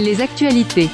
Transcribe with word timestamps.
Les 0.00 0.20
actualités. 0.20 0.88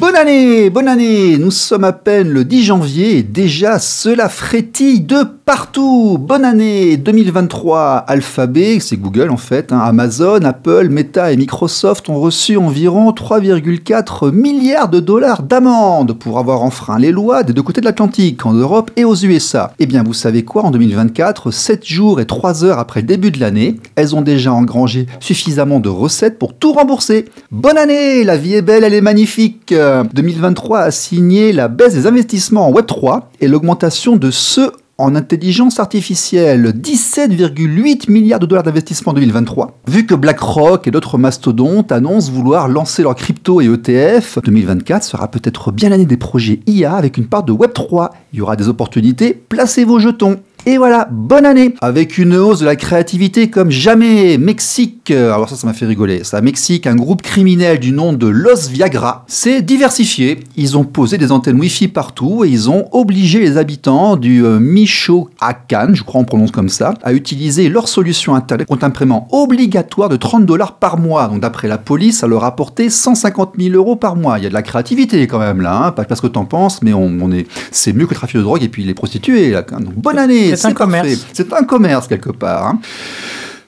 Bonne 0.00 0.16
année, 0.16 0.70
bonne 0.70 0.88
année 0.88 1.38
Nous 1.38 1.52
sommes 1.52 1.84
à 1.84 1.92
peine 1.92 2.28
le 2.28 2.44
10 2.44 2.64
janvier 2.64 3.18
et 3.18 3.22
déjà 3.22 3.78
cela 3.78 4.28
frétille 4.28 5.00
de 5.00 5.22
partout 5.48 6.18
Bonne 6.20 6.44
année 6.44 6.98
2023 6.98 8.04
Alphabet, 8.06 8.80
c'est 8.80 8.98
Google 8.98 9.30
en 9.30 9.38
fait, 9.38 9.72
hein, 9.72 9.78
Amazon, 9.78 10.42
Apple, 10.42 10.90
Meta 10.90 11.32
et 11.32 11.38
Microsoft 11.38 12.10
ont 12.10 12.20
reçu 12.20 12.58
environ 12.58 13.12
3,4 13.12 14.30
milliards 14.30 14.90
de 14.90 15.00
dollars 15.00 15.42
d'amende 15.42 16.12
pour 16.12 16.38
avoir 16.38 16.62
enfreint 16.62 16.98
les 16.98 17.12
lois 17.12 17.44
des 17.44 17.54
deux 17.54 17.62
côtés 17.62 17.80
de 17.80 17.86
l'Atlantique, 17.86 18.44
en 18.44 18.52
Europe 18.52 18.90
et 18.96 19.06
aux 19.06 19.14
USA. 19.14 19.72
Eh 19.78 19.86
bien 19.86 20.02
vous 20.02 20.12
savez 20.12 20.44
quoi, 20.44 20.64
en 20.64 20.70
2024, 20.70 21.50
7 21.50 21.82
jours 21.82 22.20
et 22.20 22.26
3 22.26 22.64
heures 22.64 22.78
après 22.78 23.00
le 23.00 23.06
début 23.06 23.30
de 23.30 23.40
l'année, 23.40 23.76
elles 23.96 24.14
ont 24.14 24.20
déjà 24.20 24.52
engrangé 24.52 25.06
suffisamment 25.18 25.80
de 25.80 25.88
recettes 25.88 26.38
pour 26.38 26.58
tout 26.58 26.74
rembourser. 26.74 27.24
Bonne 27.50 27.78
année 27.78 28.22
La 28.22 28.36
vie 28.36 28.56
est 28.56 28.60
belle, 28.60 28.84
elle 28.84 28.92
est 28.92 29.00
magnifique 29.00 29.72
2023 29.72 30.80
a 30.80 30.90
signé 30.90 31.54
la 31.54 31.68
baisse 31.68 31.94
des 31.94 32.06
investissements 32.06 32.68
en 32.68 32.72
Web3 32.72 33.22
et 33.40 33.48
l'augmentation 33.48 34.16
de 34.16 34.30
ceux 34.30 34.72
en 34.98 35.14
intelligence 35.14 35.78
artificielle, 35.78 36.72
17,8 36.72 38.10
milliards 38.10 38.40
de 38.40 38.46
dollars 38.46 38.64
d'investissement 38.64 39.12
en 39.12 39.14
2023. 39.14 39.78
Vu 39.86 40.06
que 40.06 40.14
BlackRock 40.16 40.88
et 40.88 40.90
d'autres 40.90 41.18
mastodontes 41.18 41.92
annoncent 41.92 42.32
vouloir 42.32 42.66
lancer 42.66 43.02
leur 43.04 43.14
crypto 43.14 43.60
et 43.60 43.66
ETF, 43.66 44.40
2024 44.44 45.04
sera 45.04 45.30
peut-être 45.30 45.70
bien 45.70 45.88
l'année 45.88 46.04
des 46.04 46.16
projets 46.16 46.58
IA 46.66 46.94
avec 46.94 47.16
une 47.16 47.28
part 47.28 47.44
de 47.44 47.52
Web3. 47.52 48.10
Il 48.32 48.40
y 48.40 48.42
aura 48.42 48.56
des 48.56 48.68
opportunités, 48.68 49.40
placez 49.48 49.84
vos 49.84 50.00
jetons. 50.00 50.40
Et 50.66 50.76
voilà, 50.76 51.08
bonne 51.10 51.46
année 51.46 51.74
Avec 51.80 52.18
une 52.18 52.34
hausse 52.34 52.60
de 52.60 52.66
la 52.66 52.76
créativité 52.76 53.48
comme 53.48 53.70
jamais. 53.70 54.38
Mexique, 54.38 55.10
alors 55.10 55.48
ça, 55.48 55.56
ça 55.56 55.66
m'a 55.66 55.72
fait 55.72 55.86
rigoler. 55.86 56.24
Ça, 56.24 56.40
Mexique, 56.40 56.86
un 56.86 56.96
groupe 56.96 57.22
criminel 57.22 57.78
du 57.78 57.92
nom 57.92 58.12
de 58.12 58.26
Los 58.26 58.68
Viagra, 58.68 59.24
s'est 59.28 59.62
diversifié. 59.62 60.40
Ils 60.56 60.76
ont 60.76 60.84
posé 60.84 61.16
des 61.16 61.32
antennes 61.32 61.58
Wi-Fi 61.58 61.88
partout 61.88 62.44
et 62.44 62.48
ils 62.48 62.68
ont 62.68 62.86
obligé 62.92 63.40
les 63.40 63.56
habitants 63.56 64.16
du 64.16 64.44
euh, 64.44 64.58
Michoacán, 64.58 65.94
je 65.94 66.02
crois 66.02 66.20
on 66.20 66.24
prononce 66.24 66.50
comme 66.50 66.68
ça, 66.68 66.94
à 67.02 67.12
utiliser 67.12 67.68
leur 67.68 67.88
solution 67.88 68.34
Internet 68.34 68.66
contre 68.66 68.84
un 68.84 68.90
paiement 68.90 69.28
obligatoire 69.30 70.08
de 70.08 70.16
30 70.16 70.44
dollars 70.44 70.74
par 70.74 70.98
mois. 70.98 71.28
Donc 71.28 71.40
d'après 71.40 71.68
la 71.68 71.78
police, 71.78 72.18
ça 72.18 72.26
leur 72.26 72.42
a 72.42 72.48
rapporté 72.48 72.90
150 72.90 73.54
000 73.58 73.74
euros 73.74 73.96
par 73.96 74.16
mois. 74.16 74.38
Il 74.38 74.44
y 74.44 74.46
a 74.46 74.48
de 74.48 74.54
la 74.54 74.62
créativité 74.62 75.26
quand 75.26 75.38
même 75.38 75.60
là, 75.60 75.84
hein. 75.84 75.92
pas 75.92 76.04
parce 76.04 76.20
que 76.20 76.26
t'en 76.26 76.44
penses, 76.44 76.82
mais 76.82 76.92
on, 76.92 77.30
est, 77.30 77.46
c'est 77.70 77.92
mieux 77.92 78.06
que 78.06 78.10
le 78.10 78.16
trafic 78.16 78.36
de 78.36 78.42
drogue 78.42 78.62
et 78.62 78.68
puis 78.68 78.84
les 78.84 78.94
prostituées. 78.94 79.50
Là. 79.50 79.62
Donc 79.62 79.94
bonne 79.94 80.18
année 80.18 80.47
c'est 80.56 80.68
un 80.68 80.72
commerce. 80.72 81.26
C'est 81.32 81.52
un 81.52 81.64
commerce 81.64 82.06
quelque 82.06 82.30
part. 82.30 82.66
Hein. 82.66 82.80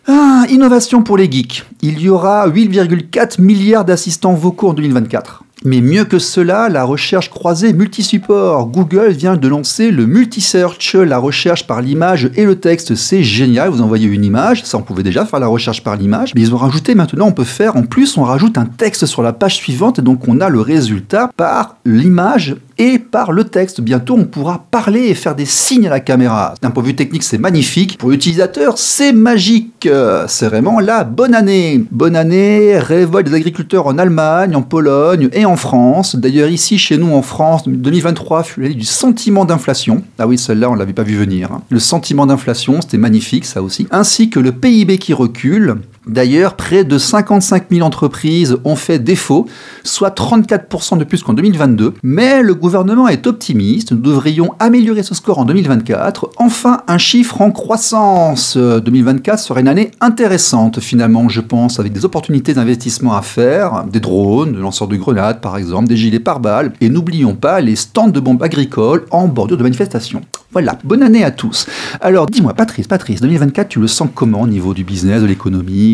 Ah, 0.09 0.45
innovation 0.49 1.03
pour 1.03 1.17
les 1.17 1.31
geeks. 1.31 1.65
Il 1.83 2.01
y 2.01 2.09
aura 2.09 2.49
8,4 2.49 3.41
milliards 3.41 3.85
d'assistants 3.85 4.35
vocaux 4.35 4.71
en 4.71 4.73
2024. 4.73 5.45
Mais 5.63 5.83
mieux 5.83 6.05
que 6.05 6.19
cela, 6.19 6.71
la 6.71 6.85
recherche 6.85 7.29
croisée 7.29 7.75
multisupport. 7.75 8.67
Google 8.69 9.11
vient 9.11 9.37
de 9.37 9.47
lancer 9.47 9.91
le 9.91 10.07
multisearch, 10.07 10.95
la 10.95 11.19
recherche 11.19 11.67
par 11.67 11.83
l'image 11.83 12.31
et 12.35 12.47
le 12.47 12.59
texte. 12.59 12.95
C'est 12.95 13.23
génial, 13.23 13.69
vous 13.69 13.83
envoyez 13.83 14.09
une 14.09 14.25
image, 14.25 14.65
ça 14.65 14.79
on 14.79 14.83
pouvait 14.83 15.03
déjà 15.03 15.27
faire 15.27 15.39
la 15.39 15.49
recherche 15.49 15.85
par 15.85 15.97
l'image, 15.97 16.35
mais 16.35 16.41
ils 16.41 16.55
ont 16.55 16.59
rajouté 16.59 16.95
maintenant, 16.95 17.27
on 17.27 17.33
peut 17.33 17.45
faire, 17.45 17.77
en 17.77 17.83
plus 17.83 18.17
on 18.17 18.25
rajoute 18.25 18.57
un 18.57 18.65
texte 18.65 19.05
sur 19.05 19.23
la 19.23 19.35
page 19.35 19.57
suivante 19.57 19.99
et 19.99 20.03
donc 20.03 20.27
on 20.29 20.41
a 20.41 20.49
le 20.49 20.63
résultat 20.63 21.31
par 21.37 21.77
l'image 21.85 22.57
et 22.81 22.99
par 22.99 23.31
le 23.31 23.45
texte. 23.45 23.83
Bientôt, 23.83 24.17
on 24.19 24.25
pourra 24.25 24.65
parler 24.71 25.09
et 25.09 25.15
faire 25.15 25.37
des 25.37 25.45
signes 25.45 25.87
à 25.87 25.91
la 25.91 26.01
caméra. 26.01 26.55
D'un 26.63 26.71
point 26.71 26.83
de 26.83 26.89
vue 26.89 26.97
technique, 26.97 27.23
c'est 27.23 27.39
magnifique. 27.39 27.99
Pour 27.99 28.11
l'utilisateur, 28.11 28.79
c'est 28.79 29.13
magique. 29.13 29.89
C'est 30.27 30.47
vraiment 30.47 30.81
la 30.81 31.05
bonne 31.05 31.35
année. 31.35 31.85
Bonne 31.91 32.17
année, 32.17 32.79
révolte 32.79 33.29
des 33.29 33.35
agriculteurs 33.35 33.87
en 33.87 33.99
Allemagne, 33.99 34.57
en 34.57 34.63
Pologne 34.63 35.29
et 35.33 35.45
en 35.45 35.57
France. 35.57 36.17
D'ailleurs, 36.17 36.49
ici, 36.49 36.79
chez 36.79 36.97
nous, 36.97 37.13
en 37.13 37.23
France, 37.23 37.69
2023 37.69 38.43
fut 38.45 38.63
l'année 38.63 38.75
du 38.75 38.85
sentiment 38.85 39.45
d'inflation. 39.45 40.03
Ah 40.19 40.27
oui, 40.27 40.39
celle-là, 40.39 40.71
on 40.71 40.75
ne 40.75 40.79
l'avait 40.79 40.95
pas 40.95 41.03
vu 41.03 41.17
venir. 41.17 41.51
Le 41.69 41.79
sentiment 41.79 42.25
d'inflation, 42.25 42.81
c'était 42.81 42.97
magnifique, 42.97 43.45
ça 43.45 43.63
aussi. 43.63 43.87
Ainsi 43.91 44.31
que 44.31 44.41
le 44.41 44.53
PIB 44.53 44.97
qui 44.97 45.13
recule. 45.13 45.77
D'ailleurs, 46.07 46.57
près 46.57 46.85
de 46.85 46.97
55 46.97 47.65
000 47.71 47.87
entreprises 47.87 48.57
ont 48.65 48.75
fait 48.75 48.99
défaut, 48.99 49.47
soit 49.85 50.17
34% 50.17 50.97
de 50.97 51.05
plus 51.05 51.23
qu'en 51.23 51.35
2022. 51.35 51.93
Mais 52.03 52.43
le 52.43 52.55
gouvernement 52.55 53.07
est 53.07 53.27
optimiste, 53.27 53.93
nous 53.93 53.99
devrions 53.99 54.55
améliorer 54.59 55.03
ce 55.03 55.15
score 55.15 55.39
en 55.39 55.45
2024. 55.45 56.31
Enfin, 56.39 56.81
un 56.89 56.97
chiffre 56.97 57.43
en 57.43 57.51
croissance. 57.51 58.57
2024 58.57 59.39
serait 59.39 59.61
une 59.61 59.69
année 59.69 59.91
intéressante 60.01 60.81
finalement, 60.81 61.29
je 61.29 61.43
pense, 61.43 61.79
avec 61.79 61.93
des 61.93 62.07
opportunités 62.07 62.55
d'investissement 62.55 63.15
à 63.15 63.21
faire, 63.21 63.85
des 63.85 64.01
drones, 64.01 64.53
des 64.53 64.59
lanceurs 64.59 64.89
de 64.89 64.97
grenades 64.97 65.41
par 65.41 65.59
exemple, 65.59 65.89
des 65.89 65.97
gilets 65.97 66.19
pare-balles. 66.19 66.73
Et 66.81 66.89
n'oublions 66.89 67.35
pas 67.35 67.61
les 67.61 67.77
stands 67.77 68.09
de 68.09 68.21
bombes 68.21 68.43
agricoles 68.43 69.05
en 69.11 69.29
bordure 69.29 69.59
de 69.59 69.63
manifestations. 69.63 70.23
Voilà, 70.53 70.79
bonne 70.83 71.03
année 71.05 71.23
à 71.23 71.31
tous. 71.31 71.67
Alors 72.01 72.27
dis-moi, 72.27 72.55
Patrice, 72.55 72.89
Patrice, 72.89 73.21
2024, 73.21 73.69
tu 73.69 73.79
le 73.81 73.87
sens 73.87 74.09
comment 74.13 74.41
au 74.43 74.49
niveau 74.49 74.75
du 74.75 74.83
business, 74.83 75.23
de 75.23 75.27
l'économie? 75.27 75.90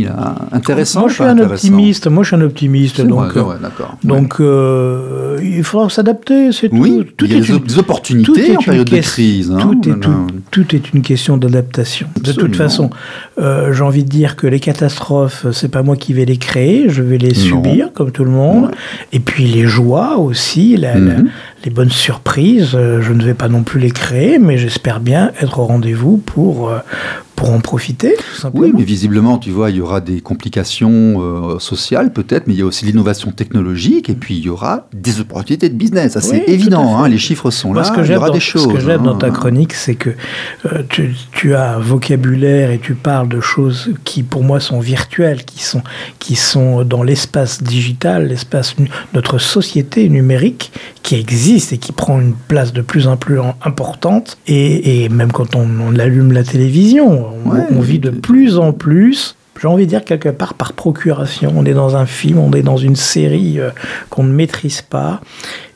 Intéressant 0.53 1.01
Moi, 1.01 1.09
je 1.09 1.15
suis 1.15 1.25
un 1.25 1.39
optimiste. 1.39 2.07
Moi, 2.09 2.23
je 2.23 2.29
suis 2.29 2.37
un 2.37 2.43
optimiste. 2.43 3.01
Donc, 3.01 3.37
euh, 3.37 3.43
donc 4.05 4.37
euh, 4.41 5.39
il 5.43 5.65
faudra 5.65 5.89
s'adapter, 5.89 6.53
c'est 6.53 6.69
tout. 6.69 6.77
Oui, 6.77 7.07
tout 7.17 7.27
il 7.27 7.33
y 7.33 7.53
a 7.53 7.59
des 7.59 7.79
opportunités 7.79 8.57
en 8.57 8.61
période 8.61 8.89
de 8.89 8.99
crise. 8.99 9.51
Hein. 9.51 9.59
tout, 9.59 9.89
est, 9.89 9.95
tout, 10.51 10.75
est 10.75 10.93
une 10.93 11.03
question 11.03 11.37
d'adaptation. 11.37 12.09
De 12.21 12.33
toute 12.33 12.57
façon, 12.57 12.91
euh, 13.39 13.73
j'ai 13.73 13.83
envie 13.83 14.05
de 14.05 14.09
dire 14.09 14.37
que 14.37 14.47
les 14.47 14.61
catastrophes, 14.61 15.47
c'est 15.53 15.71
pas 15.71 15.83
moi 15.83 15.97
qui 15.97 16.13
vais 16.13 16.25
les 16.25 16.37
créer, 16.37 16.89
je 16.89 17.03
vais 17.03 17.19
les 17.19 17.34
subir 17.34 17.93
comme 17.95 18.11
tout 18.11 18.25
le 18.25 18.31
monde. 18.31 18.71
Et 19.13 19.21
puis 19.21 19.47
les 19.47 19.67
joies 19.67 20.17
aussi, 20.19 20.77
la, 20.77 20.97
mhm 20.97 21.28
les 21.67 21.71
bonnes 21.71 21.91
surprises, 21.91 22.75
euh, 22.75 23.03
je 23.03 23.13
ne 23.13 23.23
vais 23.23 23.34
pas 23.34 23.49
non 23.49 23.65
plus 23.65 23.81
les 23.81 23.91
créer, 23.91 24.39
mais 24.39 24.57
j'espère 24.57 25.01
bien 25.01 25.33
être 25.43 25.59
au 25.59 25.65
rendez-vous 25.65 26.17
pour, 26.17 26.69
euh, 26.69 26.78
pour 27.36 27.50
en 27.50 27.60
profiter. 27.60 28.16
Oui, 28.54 28.72
mais 28.74 28.82
visiblement, 28.82 29.38
tu 29.38 29.50
vois, 29.50 29.70
il 29.70 29.76
y 29.76 29.80
aura 29.80 30.00
des 30.00 30.20
complications 30.20 31.20
euh, 31.20 31.58
sociales 31.58 32.12
peut-être, 32.12 32.47
mais 32.47 32.54
il 32.54 32.58
y 32.58 32.62
a 32.62 32.66
aussi 32.66 32.86
l'innovation 32.86 33.30
technologique 33.30 34.10
et 34.10 34.14
puis 34.14 34.36
il 34.36 34.44
y 34.44 34.48
aura 34.48 34.88
des 34.92 35.20
opportunités 35.20 35.69
de 35.69 35.74
business. 35.74 36.19
C'est 36.20 36.48
évident, 36.48 36.97
hein, 36.97 37.08
les 37.08 37.19
chiffres 37.19 37.50
sont 37.50 37.72
là, 37.72 37.92
il 37.97 38.10
y 38.10 38.16
aura 38.16 38.30
des 38.30 38.41
choses. 38.41 38.62
Ce 38.62 38.69
que 38.69 38.80
j'aime 38.80 39.02
dans 39.02 39.16
ta 39.16 39.26
hein. 39.26 39.30
chronique, 39.30 39.74
c'est 39.74 39.94
que 39.94 40.10
tu, 40.88 41.14
tu, 41.32 41.54
as 41.54 41.76
un 41.76 41.78
vocabulaire 41.78 42.70
et 42.70 42.78
tu 42.78 42.94
parles 42.94 43.28
de 43.28 43.41
choses 43.41 43.91
qui, 44.04 44.22
pour 44.22 44.42
moi, 44.42 44.58
sont 44.58 44.80
virtuelles, 44.80 45.44
qui 45.44 45.62
sont, 45.62 45.82
qui 46.18 46.36
sont 46.36 46.84
dans 46.84 47.03
l'espace 47.03 47.62
digital, 47.62 48.28
l'espace, 48.28 48.74
notre 49.14 49.38
société 49.38 50.08
numérique 50.08 50.72
qui 51.03 51.14
existe 51.14 51.72
et 51.72 51.78
qui 51.78 51.92
prend 51.92 52.20
une 52.20 52.34
place 52.34 52.72
de 52.72 52.82
plus 52.82 53.06
en 53.06 53.16
plus 53.16 53.38
importante. 53.64 54.38
Et, 54.47 55.08
même 55.08 55.30
quand 55.32 55.54
on, 55.54 55.97
allume 55.98 56.32
la 56.32 56.42
télévision, 56.42 57.25
on, 57.70 57.81
vit 57.81 57.98
de 57.98 58.10
plus 58.10 58.59
en 58.59 58.72
plus 58.72 59.37
j'ai 59.60 59.69
envie 59.69 59.84
de 59.84 59.91
dire 59.91 60.04
quelque 60.04 60.28
part 60.28 60.53
par 60.53 60.75
procuration. 60.75 61.53
On 61.56 61.64
est 61.64 61.72
dans 61.72 61.97
un 61.97 62.04
film, 62.04 62.38
on 62.38 62.53
est 62.53 62.62
dans 62.62 62.76
une 62.76 62.97
série 62.97 63.59
euh, 63.59 63.70
qu'on 64.10 64.22
ne 64.22 64.32
maîtrise 64.32 64.82
pas. 64.82 65.20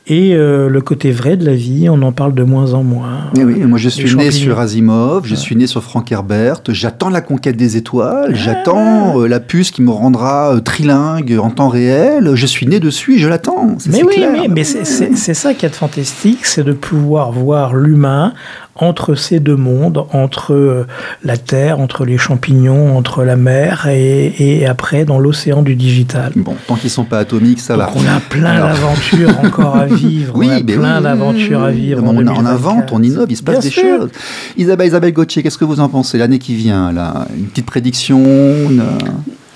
Et 0.07 0.33
euh, 0.33 0.67
le 0.67 0.81
côté 0.81 1.11
vrai 1.11 1.37
de 1.37 1.45
la 1.45 1.53
vie, 1.53 1.87
on 1.87 2.01
en 2.01 2.11
parle 2.11 2.33
de 2.33 2.43
moins 2.43 2.73
en 2.73 2.83
moins. 2.83 3.29
Oui, 3.35 3.43
oui 3.43 3.55
moi 3.59 3.77
je 3.77 3.87
suis 3.87 4.13
né 4.15 4.31
sur 4.31 4.59
Asimov, 4.59 5.25
je 5.25 5.35
suis 5.35 5.55
né 5.55 5.67
sur 5.67 5.83
Frank 5.83 6.11
Herbert, 6.11 6.61
j'attends 6.69 7.09
la 7.09 7.21
conquête 7.21 7.55
des 7.55 7.77
étoiles, 7.77 8.35
j'attends 8.35 9.21
euh, 9.21 9.27
la 9.27 9.39
puce 9.39 9.69
qui 9.69 9.83
me 9.83 9.91
rendra 9.91 10.59
trilingue 10.65 11.39
en 11.41 11.51
temps 11.51 11.69
réel, 11.69 12.31
je 12.33 12.45
suis 12.47 12.65
né 12.65 12.79
dessus 12.79 13.15
et 13.15 13.17
je 13.19 13.29
l'attends. 13.29 13.77
Mais 13.87 14.03
oui, 14.03 14.25
mais 14.49 14.63
c'est 14.63 15.33
ça 15.33 15.53
qui 15.53 15.67
est 15.67 15.73
fantastique, 15.73 16.45
c'est 16.45 16.63
de 16.63 16.73
pouvoir 16.73 17.31
voir 17.31 17.75
l'humain 17.75 18.33
entre 18.75 19.15
ces 19.15 19.39
deux 19.39 19.55
mondes, 19.55 20.05
entre 20.11 20.53
euh, 20.53 20.87
la 21.23 21.37
Terre, 21.37 21.79
entre 21.79 22.05
les 22.05 22.17
champignons, 22.17 22.97
entre 22.97 23.23
la 23.23 23.35
mer 23.35 23.87
et, 23.87 24.65
après 24.65 25.05
dans 25.05 25.19
l'océan 25.19 25.61
du 25.61 25.75
digital. 25.75 26.31
Bon, 26.35 26.55
tant 26.67 26.75
qu'ils 26.75 26.85
ne 26.85 26.89
sont 26.89 27.03
pas 27.03 27.19
atomiques, 27.19 27.59
ça 27.59 27.75
va. 27.75 27.89
On 27.95 28.07
a 28.07 28.19
plein 28.19 28.59
d'aventures 28.59 29.37
encore 29.43 29.75
à 29.75 29.85
vivre. 29.87 30.33
Oui, 30.35 30.49
on 30.49 30.57
a 30.57 30.63
plein 30.63 31.01
d'aventures 31.01 31.63
à 31.63 31.71
vivre. 31.71 32.03
On, 32.05 32.45
invente, 32.45 32.91
on 32.91 33.03
innove, 33.03 33.27
il 33.29 33.37
se 33.37 33.43
passe 33.43 33.63
des 33.63 33.71
choses. 33.71 34.09
Isabelle, 34.57 34.87
Isabelle 34.87 35.13
Gauthier, 35.13 35.43
qu'est-ce 35.43 35.57
que 35.57 35.65
vous 35.65 35.79
en 35.79 35.89
pensez? 35.89 36.17
L'année 36.17 36.39
qui 36.39 36.55
vient 36.55 36.91
là 36.91 37.27
Une 37.35 37.45
petite 37.45 37.65
prédiction 37.65 38.23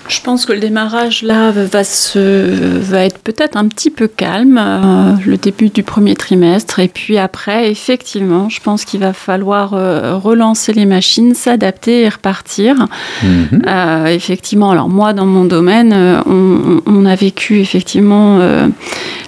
je 0.08 0.20
pense 0.20 0.46
que 0.46 0.52
le 0.52 0.60
démarrage 0.60 1.22
là 1.22 1.50
va, 1.50 1.84
se, 1.84 2.78
va 2.80 3.04
être 3.04 3.18
peut-être 3.18 3.56
un 3.56 3.66
petit 3.68 3.90
peu 3.90 4.08
calme, 4.08 4.58
euh, 4.58 5.12
le 5.24 5.36
début 5.36 5.68
du 5.68 5.82
premier 5.82 6.14
trimestre. 6.14 6.78
Et 6.78 6.88
puis 6.88 7.18
après, 7.18 7.70
effectivement, 7.70 8.48
je 8.48 8.60
pense 8.60 8.84
qu'il 8.84 9.00
va 9.00 9.12
falloir 9.12 9.74
euh, 9.74 10.16
relancer 10.16 10.72
les 10.72 10.86
machines, 10.86 11.34
s'adapter 11.34 12.02
et 12.02 12.08
repartir. 12.08 12.86
Mhm. 13.22 13.62
Euh, 13.66 14.06
effectivement, 14.06 14.70
alors 14.70 14.88
moi, 14.88 15.12
dans 15.12 15.26
mon 15.26 15.44
domaine, 15.44 15.92
on, 16.26 16.82
on, 16.86 17.06
a 17.06 17.14
vécu 17.14 17.60
effectivement 17.60 18.40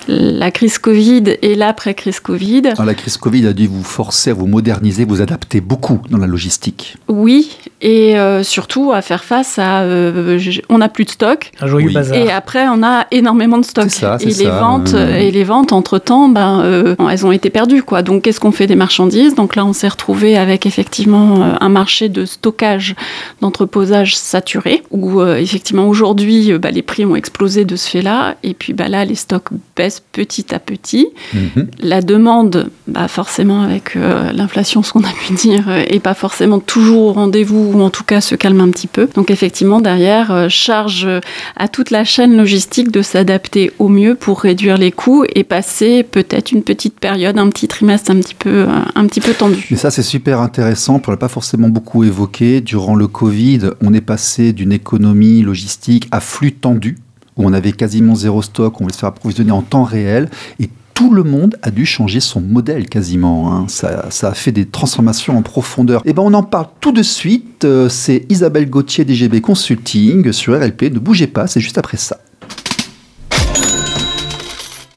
la 0.09 0.51
crise 0.51 0.79
Covid 0.79 1.25
et 1.43 1.55
l'après-crise 1.55 2.21
Covid. 2.21 2.63
Alors, 2.69 2.85
la 2.85 2.95
crise 2.95 3.17
Covid 3.17 3.47
a 3.47 3.53
dû 3.53 3.67
vous 3.67 3.83
forcer 3.83 4.31
à 4.31 4.35
vous 4.35 4.47
moderniser, 4.47 5.05
vous 5.05 5.21
adapter 5.21 5.61
beaucoup 5.61 6.01
dans 6.11 6.19
la 6.19 6.27
logistique. 6.27 6.97
Oui, 7.09 7.51
et 7.81 8.19
euh, 8.19 8.43
surtout 8.43 8.93
à 8.93 9.03
faire 9.03 9.25
face 9.25 9.59
à 9.59 9.83
euh, 9.83 10.39
on 10.69 10.79
n'a 10.79 10.89
plus 10.89 11.05
de 11.05 11.11
stock. 11.11 11.53
Un 11.61 11.67
joyeux 11.67 11.89
Oui. 11.89 11.95
bazar. 11.95 12.17
Et 12.19 12.31
après, 12.31 12.67
on 12.69 12.83
a 12.83 13.07
énormément 13.11 13.59
de 13.59 13.65
stock. 13.65 13.85
C'est 13.89 14.01
ça, 14.01 14.17
et 14.21 14.31
c'est 14.31 14.45
les 14.45 14.51
ça, 14.51 14.61
ventes, 14.61 14.95
euh. 14.95 15.17
et 15.17 15.31
les 15.31 15.45
ventes 15.45 15.73
entre 15.73 15.99
temps, 15.99 16.29
ben, 16.29 16.61
euh, 16.65 16.97
elles 17.11 17.25
ont 17.25 17.33
été 17.33 17.51
perdues, 17.51 17.83
quoi. 17.83 18.03
Donc, 18.03 18.23
qu'est-ce 18.23 18.41
qu'on 18.41 18.53
fait 18.53 18.67
des 18.67 18.75
marchandises? 18.75 19.35
Donc 19.35 19.55
là, 19.55 19.65
on 19.65 19.73
s'est 19.73 19.89
retrouvé 19.89 20.37
avec 20.37 20.67
effectivement 20.67 21.57
un 21.61 21.69
marché 21.69 22.09
de 22.09 22.25
stockage, 22.25 22.97
d'entreposage 23.41 24.17
saturé, 24.17 24.83
où 24.91 25.21
euh, 25.21 25.37
effectivement 25.37 25.87
aujourd'hui, 25.89 26.53
bah, 26.59 26.71
les 26.71 26.83
prix 26.83 27.05
ont 27.05 27.15
explosé 27.17 27.65
de 27.65 27.77
ce 27.77 27.89
fait-là, 27.89 28.35
et 28.43 28.55
puis 28.55 28.73
bah, 28.73 28.89
là, 28.89 29.05
les 29.05 29.15
stocks 29.15 29.49
baissent 29.77 30.03
petit 30.13 30.55
à 30.55 30.59
petit. 30.59 31.09
Mhm. 31.33 31.69
La 31.81 32.03
demande, 32.03 32.71
bah 32.89 33.07
forcément 33.09 33.63
avec 33.63 33.95
euh, 33.97 34.33
l'inflation, 34.33 34.83
ce 34.83 34.93
qu'on 34.93 35.05
a 35.05 35.13
pu 35.27 35.35
dire, 35.35 35.69
est 35.71 36.01
pas 36.01 36.15
forcément 36.15 36.59
toujours 36.59 37.03
au 37.09 37.13
rendez-vous 37.13 37.68
ou 37.75 37.83
en 37.83 37.91
tout 37.91 38.05
cas 38.05 38.21
se 38.21 38.35
calme 38.35 38.61
un 38.61 38.71
petit 38.71 38.87
peu. 38.87 39.09
Donc 39.15 39.31
effectivement, 39.31 39.81
derrière, 39.81 40.31
euh, 40.33 40.49
charge 40.49 41.05
euh, 41.07 41.21
à 41.57 41.69
toute 41.69 41.91
la 41.91 42.05
chaîne 42.05 42.37
logistique 42.37 42.91
de 42.91 43.03
s'adapter 43.03 43.73
au 43.79 43.89
mieux 43.89 44.15
pour 44.15 44.41
réduire 44.41 44.79
les 44.79 44.93
coûts 44.93 45.25
et 45.35 45.45
passer 45.45 46.03
peut-être 46.03 46.53
une 46.53 46.63
petite 46.63 46.99
période, 46.99 47.39
un 47.39 47.49
petit 47.49 47.69
trimestre 47.69 48.11
un 48.11 48.17
petit 48.17 48.35
peu, 48.35 48.51
euh, 48.51 48.67
un 48.95 49.07
petit 49.07 49.21
peu 49.21 49.33
tendu. 49.33 49.67
Mais 49.71 49.77
ça, 49.77 49.91
c'est 49.91 50.03
super 50.03 50.41
intéressant. 50.41 51.01
On 51.07 51.11
l'a 51.11 51.17
pas 51.17 51.29
forcément 51.29 51.69
beaucoup 51.69 52.05
évoqué. 52.05 52.61
Durant 52.61 52.95
le 52.95 53.07
Covid, 53.07 53.71
on 53.83 53.95
est 53.95 54.01
passé 54.01 54.53
d'une 54.53 54.73
économie 54.73 55.43
logistique 55.43 56.07
à 56.11 56.21
flux 56.21 56.53
tendu, 56.53 56.99
où 57.37 57.47
on 57.47 57.53
avait 57.53 57.73
quasiment 57.73 58.15
zéro 58.15 58.43
stock, 58.43 58.75
on 58.81 58.85
voulait 58.85 58.93
se 58.93 58.99
faire 58.99 59.09
approvisionner 59.09 59.53
en 59.53 59.63
temps 59.63 59.85
réel. 59.85 60.29
Et 60.61 60.69
tout 60.99 61.15
le 61.15 61.23
monde 61.23 61.57
a 61.63 61.71
dû 61.71 61.87
changer 61.87 62.19
son 62.19 62.41
modèle 62.41 62.89
quasiment. 62.89 63.55
hein. 63.55 63.67
Ça, 63.69 64.07
ça 64.11 64.31
a 64.31 64.35
fait 64.35 64.51
des 64.51 64.67
transformations 64.67 65.39
en 65.39 65.43
profondeur. 65.43 66.03
Et 66.05 66.13
ben, 66.13 66.25
on 66.25 66.35
en 66.35 66.43
parle 66.43 66.67
tout 66.81 66.91
de 66.91 67.05
suite. 67.05 67.65
Euh, 67.65 67.89
C'est 67.89 68.27
Isabelle 68.31 68.69
Gauthier 68.69 69.05
d'IGB 69.05 69.41
Consulting 69.41 70.33
sur 70.33 70.59
RLP. 70.59 70.93
Ne 70.93 70.99
bougez 70.99 71.29
pas, 71.29 71.47
c'est 71.47 71.61
juste 71.61 71.79
après 71.79 71.99
ça. 71.99 72.19